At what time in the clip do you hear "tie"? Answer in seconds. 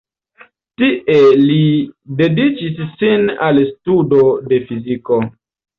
0.81-1.17